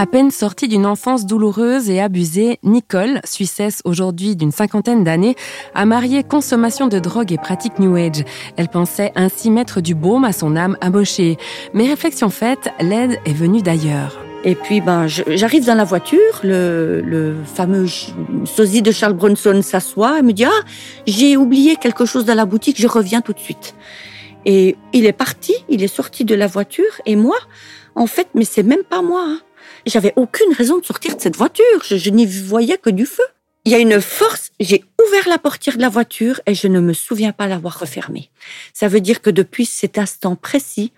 À 0.00 0.06
peine 0.06 0.30
sortie 0.30 0.68
d'une 0.68 0.86
enfance 0.86 1.26
douloureuse 1.26 1.90
et 1.90 2.00
abusée, 2.00 2.60
Nicole, 2.62 3.20
Suissesse 3.24 3.82
aujourd'hui 3.84 4.36
d'une 4.36 4.52
cinquantaine 4.52 5.02
d'années, 5.02 5.34
a 5.74 5.86
marié 5.86 6.22
consommation 6.22 6.86
de 6.86 7.00
drogue 7.00 7.32
et 7.32 7.36
pratique 7.36 7.80
New 7.80 7.96
Age. 7.96 8.22
Elle 8.56 8.68
pensait 8.68 9.10
ainsi 9.16 9.50
mettre 9.50 9.80
du 9.80 9.96
baume 9.96 10.24
à 10.24 10.30
son 10.30 10.54
âme 10.54 10.76
amochée. 10.80 11.36
Mais 11.74 11.88
réflexion 11.88 12.30
faite, 12.30 12.70
l'aide 12.78 13.18
est 13.24 13.32
venue 13.32 13.60
d'ailleurs. 13.60 14.16
Et 14.44 14.54
puis, 14.54 14.80
ben, 14.80 15.08
j'arrive 15.08 15.66
dans 15.66 15.74
la 15.74 15.82
voiture, 15.82 16.20
le, 16.44 17.00
le 17.04 17.34
fameux 17.44 17.86
sosie 18.44 18.82
de 18.82 18.92
Charles 18.92 19.14
Bronson 19.14 19.62
s'assoit 19.62 20.20
et 20.20 20.22
me 20.22 20.32
dit 20.32 20.44
Ah, 20.44 20.64
j'ai 21.08 21.36
oublié 21.36 21.74
quelque 21.74 22.04
chose 22.04 22.24
dans 22.24 22.36
la 22.36 22.46
boutique, 22.46 22.80
je 22.80 22.86
reviens 22.86 23.20
tout 23.20 23.32
de 23.32 23.40
suite. 23.40 23.74
Et 24.44 24.76
il 24.92 25.06
est 25.06 25.12
parti, 25.12 25.54
il 25.68 25.82
est 25.82 25.92
sorti 25.92 26.24
de 26.24 26.36
la 26.36 26.46
voiture, 26.46 27.00
et 27.04 27.16
moi, 27.16 27.36
en 27.96 28.06
fait, 28.06 28.28
mais 28.36 28.44
c'est 28.44 28.62
même 28.62 28.84
pas 28.88 29.02
moi. 29.02 29.24
Hein. 29.26 29.40
J'avais 29.86 30.12
aucune 30.16 30.52
raison 30.52 30.78
de 30.78 30.84
sortir 30.84 31.16
de 31.16 31.20
cette 31.20 31.36
voiture. 31.36 31.64
Je, 31.84 32.10
n'y 32.10 32.26
voyais 32.26 32.78
que 32.78 32.90
du 32.90 33.06
feu. 33.06 33.24
Il 33.64 33.72
y 33.72 33.74
a 33.74 33.78
une 33.78 34.00
force. 34.00 34.50
J'ai 34.60 34.84
ouvert 35.04 35.28
la 35.28 35.38
portière 35.38 35.76
de 35.76 35.82
la 35.82 35.88
voiture 35.88 36.40
et 36.46 36.54
je 36.54 36.68
ne 36.68 36.80
me 36.80 36.92
souviens 36.92 37.32
pas 37.32 37.46
l'avoir 37.46 37.78
refermée. 37.78 38.30
Ça 38.72 38.88
veut 38.88 39.00
dire 39.00 39.20
que 39.20 39.30
depuis 39.30 39.66
cet 39.66 39.98
instant 39.98 40.36
précis, 40.36 40.92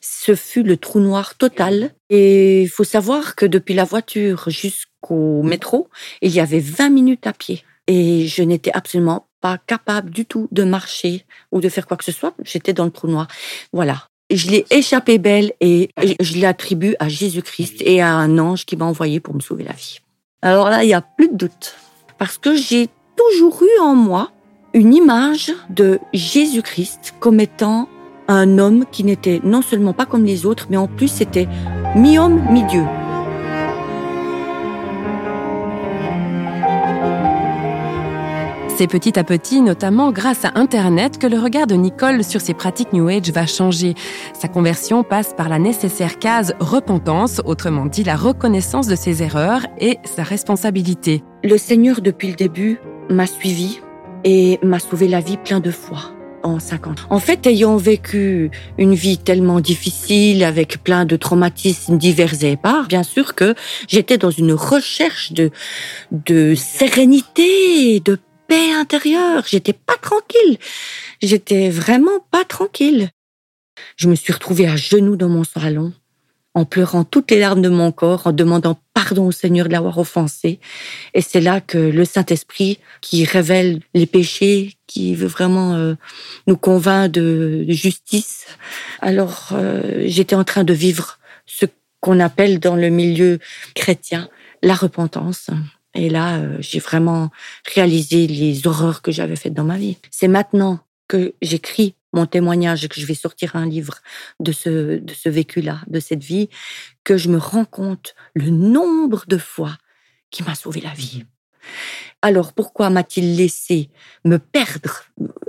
ce 0.00 0.34
fut 0.34 0.62
le 0.62 0.76
trou 0.76 1.00
noir 1.00 1.36
total. 1.36 1.92
Et 2.10 2.62
il 2.62 2.68
faut 2.68 2.84
savoir 2.84 3.34
que 3.34 3.46
depuis 3.46 3.74
la 3.74 3.84
voiture 3.84 4.48
jusqu'au 4.48 5.42
métro, 5.42 5.88
il 6.22 6.32
y 6.32 6.40
avait 6.40 6.60
20 6.60 6.90
minutes 6.90 7.26
à 7.26 7.32
pied. 7.32 7.62
Et 7.86 8.26
je 8.26 8.42
n'étais 8.42 8.72
absolument 8.72 9.28
pas 9.40 9.58
capable 9.58 10.10
du 10.10 10.26
tout 10.26 10.48
de 10.50 10.64
marcher 10.64 11.24
ou 11.52 11.60
de 11.60 11.68
faire 11.68 11.86
quoi 11.86 11.96
que 11.96 12.04
ce 12.04 12.12
soit. 12.12 12.34
J'étais 12.42 12.72
dans 12.72 12.84
le 12.84 12.90
trou 12.90 13.06
noir. 13.06 13.28
Voilà 13.72 14.08
je 14.30 14.50
l'ai 14.50 14.66
échappé 14.70 15.18
belle 15.18 15.52
et 15.60 15.90
je 16.20 16.40
l'attribue 16.40 16.94
à 16.98 17.08
Jésus-Christ 17.08 17.82
et 17.82 18.00
à 18.00 18.14
un 18.14 18.38
ange 18.38 18.64
qui 18.64 18.76
m'a 18.76 18.84
envoyé 18.84 19.20
pour 19.20 19.34
me 19.34 19.40
sauver 19.40 19.64
la 19.64 19.72
vie. 19.72 20.00
Alors 20.42 20.68
là, 20.68 20.84
il 20.84 20.88
n'y 20.88 20.94
a 20.94 21.00
plus 21.00 21.28
de 21.28 21.36
doute. 21.36 21.76
Parce 22.18 22.38
que 22.38 22.56
j'ai 22.56 22.88
toujours 23.16 23.62
eu 23.62 23.80
en 23.80 23.94
moi 23.94 24.30
une 24.74 24.94
image 24.94 25.52
de 25.70 25.98
Jésus-Christ 26.12 27.14
comme 27.20 27.40
étant 27.40 27.88
un 28.28 28.58
homme 28.58 28.84
qui 28.90 29.04
n'était 29.04 29.40
non 29.44 29.62
seulement 29.62 29.92
pas 29.92 30.06
comme 30.06 30.24
les 30.24 30.46
autres, 30.46 30.66
mais 30.70 30.76
en 30.76 30.88
plus 30.88 31.08
c'était 31.08 31.48
mi-homme, 31.94 32.42
mi-dieu. 32.50 32.84
C'est 38.78 38.88
petit 38.88 39.18
à 39.18 39.24
petit, 39.24 39.62
notamment 39.62 40.12
grâce 40.12 40.44
à 40.44 40.52
Internet, 40.54 41.16
que 41.16 41.26
le 41.26 41.38
regard 41.38 41.66
de 41.66 41.74
Nicole 41.74 42.22
sur 42.22 42.42
ses 42.42 42.52
pratiques 42.52 42.92
New 42.92 43.08
Age 43.08 43.30
va 43.30 43.46
changer. 43.46 43.94
Sa 44.38 44.48
conversion 44.48 45.02
passe 45.02 45.32
par 45.34 45.48
la 45.48 45.58
nécessaire 45.58 46.18
case 46.18 46.54
repentance, 46.60 47.40
autrement 47.46 47.86
dit 47.86 48.04
la 48.04 48.16
reconnaissance 48.16 48.86
de 48.86 48.94
ses 48.94 49.22
erreurs 49.22 49.62
et 49.80 49.96
sa 50.04 50.24
responsabilité. 50.24 51.24
Le 51.42 51.56
Seigneur, 51.56 52.02
depuis 52.02 52.28
le 52.28 52.34
début, 52.34 52.78
m'a 53.08 53.26
suivi 53.26 53.80
et 54.24 54.58
m'a 54.62 54.78
sauvé 54.78 55.08
la 55.08 55.20
vie 55.20 55.38
plein 55.38 55.60
de 55.60 55.70
fois. 55.70 56.12
En 56.42 56.60
50. 56.60 57.06
En 57.08 57.18
fait, 57.18 57.46
ayant 57.46 57.78
vécu 57.78 58.50
une 58.76 58.94
vie 58.94 59.16
tellement 59.16 59.60
difficile 59.60 60.44
avec 60.44 60.84
plein 60.84 61.06
de 61.06 61.16
traumatismes 61.16 61.96
divers 61.96 62.44
et 62.44 62.52
épars, 62.52 62.88
bien 62.88 63.02
sûr 63.04 63.34
que 63.34 63.54
j'étais 63.88 64.18
dans 64.18 64.30
une 64.30 64.52
recherche 64.52 65.32
de, 65.32 65.50
de 66.12 66.54
sérénité, 66.54 68.00
de 68.00 68.18
paix 68.48 68.72
intérieure. 68.72 69.44
J'étais 69.46 69.72
pas 69.72 69.96
tranquille. 69.96 70.58
J'étais 71.22 71.70
vraiment 71.70 72.20
pas 72.30 72.44
tranquille. 72.44 73.10
Je 73.96 74.08
me 74.08 74.14
suis 74.14 74.32
retrouvée 74.32 74.66
à 74.66 74.76
genoux 74.76 75.16
dans 75.16 75.28
mon 75.28 75.44
salon, 75.44 75.92
en 76.54 76.64
pleurant 76.64 77.04
toutes 77.04 77.30
les 77.30 77.40
larmes 77.40 77.62
de 77.62 77.68
mon 77.68 77.92
corps, 77.92 78.26
en 78.26 78.32
demandant 78.32 78.78
pardon 78.94 79.26
au 79.26 79.32
Seigneur 79.32 79.66
de 79.66 79.72
l'avoir 79.72 79.98
offensé. 79.98 80.58
Et 81.14 81.20
c'est 81.20 81.40
là 81.40 81.60
que 81.60 81.78
le 81.78 82.04
Saint-Esprit, 82.04 82.78
qui 83.00 83.24
révèle 83.24 83.80
les 83.94 84.06
péchés, 84.06 84.74
qui 84.86 85.14
veut 85.14 85.26
vraiment 85.26 85.74
euh, 85.74 85.94
nous 86.46 86.56
convaincre 86.56 87.12
de, 87.12 87.64
justice. 87.68 88.46
Alors, 89.00 89.50
euh, 89.52 90.04
j'étais 90.06 90.34
en 90.34 90.44
train 90.44 90.64
de 90.64 90.72
vivre 90.72 91.18
ce 91.44 91.66
qu'on 92.00 92.20
appelle 92.20 92.58
dans 92.58 92.76
le 92.76 92.88
milieu 92.88 93.38
chrétien 93.74 94.28
la 94.62 94.74
repentance. 94.74 95.50
Et 95.96 96.10
là, 96.10 96.38
euh, 96.38 96.56
j'ai 96.60 96.78
vraiment 96.78 97.30
réalisé 97.74 98.26
les 98.26 98.66
horreurs 98.66 99.02
que 99.02 99.12
j'avais 99.12 99.36
faites 99.36 99.54
dans 99.54 99.64
ma 99.64 99.78
vie. 99.78 99.96
C'est 100.10 100.28
maintenant 100.28 100.80
que 101.08 101.34
j'écris 101.42 101.94
mon 102.12 102.26
témoignage 102.26 102.84
et 102.84 102.88
que 102.88 103.00
je 103.00 103.06
vais 103.06 103.14
sortir 103.14 103.56
un 103.56 103.66
livre 103.66 103.96
de 104.40 104.52
ce, 104.52 104.98
de 104.98 105.14
ce 105.14 105.28
vécu-là, 105.28 105.80
de 105.86 106.00
cette 106.00 106.24
vie, 106.24 106.48
que 107.04 107.16
je 107.16 107.28
me 107.28 107.38
rends 107.38 107.64
compte 107.64 108.14
le 108.34 108.50
nombre 108.50 109.24
de 109.26 109.38
fois 109.38 109.76
qui 110.30 110.42
m'a 110.42 110.54
sauvé 110.54 110.80
la 110.80 110.92
vie. 110.92 111.24
Alors 112.22 112.52
pourquoi 112.52 112.90
m'a-t-il 112.90 113.36
laissé 113.36 113.90
me 114.24 114.38
perdre? 114.38 115.04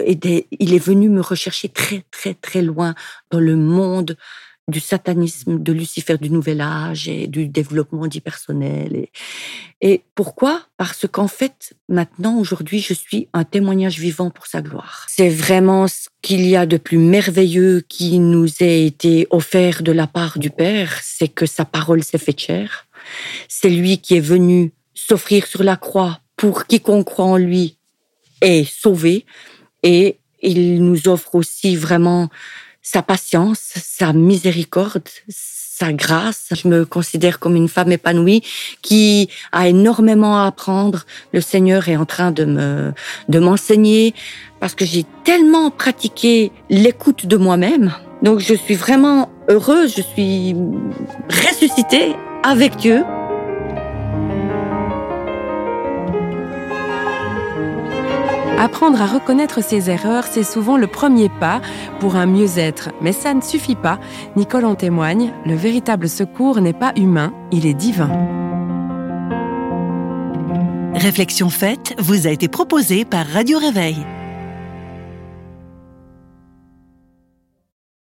Il 0.06 0.74
est 0.74 0.80
venu 0.80 1.10
me 1.10 1.22
rechercher 1.22 1.70
très 1.70 2.04
très 2.12 2.34
très 2.34 2.62
loin 2.62 2.96
dans 3.32 3.40
le 3.40 3.56
monde 3.56 4.18
du 4.70 4.82
satanisme 4.82 5.64
de 5.64 5.72
Lucifer 5.72 6.18
du 6.18 6.30
Nouvel 6.30 6.60
Âge 6.60 7.08
et 7.08 7.28
du 7.28 7.48
développement 7.48 8.06
dit 8.06 8.20
personnel. 8.20 8.96
Et, 8.98 9.12
et 9.80 10.04
pourquoi? 10.14 10.62
Parce 10.76 11.06
qu'en 11.10 11.30
fait, 11.30 11.74
maintenant, 11.88 12.38
aujourd'hui, 12.38 12.82
je 12.82 12.94
suis 12.94 13.30
un 13.32 13.46
témoignage 13.46 13.98
vivant 13.98 14.30
pour 14.30 14.46
sa 14.46 14.62
gloire. 14.62 15.06
C'est 15.08 15.30
vraiment 15.30 15.88
ce 15.88 16.10
qu'il 16.22 16.46
y 16.46 16.58
a 16.58 16.66
de 16.66 16.76
plus 16.76 16.98
merveilleux 16.98 17.82
qui 17.88 18.20
nous 18.20 18.50
a 18.60 18.66
été 18.66 19.26
offert 19.30 19.84
de 19.84 19.94
la 19.94 20.06
part 20.06 20.38
du 20.38 20.50
Père, 20.50 21.00
c'est 21.02 21.30
que 21.30 21.46
sa 21.46 21.64
parole 21.64 22.04
s'est 22.04 22.18
faite 22.18 22.40
chair. 22.40 22.88
C'est 23.48 23.70
lui 23.70 24.00
qui 24.00 24.18
est 24.18 24.22
venu 24.22 24.74
s'offrir 24.94 25.48
sur 25.48 25.64
la 25.64 25.78
croix 25.78 26.20
pour 26.36 26.66
quiconque 26.66 27.06
croit 27.06 27.26
en 27.26 27.38
lui 27.38 27.78
est 28.42 28.70
sauvé. 28.70 29.26
Et 29.82 30.20
il 30.42 30.84
nous 30.84 31.08
offre 31.08 31.36
aussi 31.36 31.78
vraiment 31.78 32.30
sa 32.92 33.02
patience, 33.02 33.74
sa 33.76 34.14
miséricorde, 34.14 35.10
sa 35.28 35.92
grâce. 35.92 36.46
Je 36.52 36.70
me 36.70 36.86
considère 36.86 37.38
comme 37.38 37.58
une 37.58 37.68
femme 37.68 37.92
épanouie 37.92 38.44
qui 38.82 39.30
a 39.52 39.68
énormément 39.68 40.42
à 40.42 40.48
apprendre. 40.48 41.06
Le 41.34 41.42
Seigneur 41.42 41.90
est 41.90 41.98
en 41.98 42.06
train 42.06 42.32
de 42.32 42.46
me, 42.46 42.94
de 43.28 43.40
m'enseigner 43.40 44.14
parce 44.62 44.74
que 44.74 44.86
j'ai 44.86 45.06
tellement 45.26 45.70
pratiqué 45.70 46.54
l'écoute 46.70 47.26
de 47.26 47.36
moi-même. 47.36 47.94
Donc 48.22 48.40
je 48.40 48.54
suis 48.54 48.76
vraiment 48.76 49.30
heureuse, 49.50 49.94
je 49.98 50.02
suis 50.02 50.56
ressuscitée 51.30 52.16
avec 52.44 52.78
Dieu. 52.78 53.04
Apprendre 58.58 59.02
à 59.02 59.06
reconnaître 59.06 59.64
ses 59.64 59.90
erreurs, 59.90 60.26
c'est 60.26 60.44
souvent 60.44 60.78
le 60.78 60.88
premier 60.88 61.30
pas 61.30 61.62
pour 62.00 62.16
un 62.16 62.26
mieux-être. 62.26 62.90
Mais 63.02 63.12
ça 63.12 63.34
ne 63.36 63.42
suffit 63.42 63.76
pas. 63.76 64.00
Nicole 64.36 64.66
en 64.66 64.76
témoigne, 64.76 65.32
le 65.46 65.56
véritable 65.56 66.10
secours 66.10 66.60
n'est 66.60 66.74
pas 66.74 66.92
humain, 66.96 67.32
il 67.52 67.68
est 67.68 67.76
divin. 67.76 68.10
Réflexion 70.96 71.50
faite 71.50 71.94
vous 72.00 72.26
a 72.26 72.32
été 72.32 72.48
proposée 72.48 73.06
par 73.06 73.28
Radio 73.28 73.60
Réveil. 73.60 73.98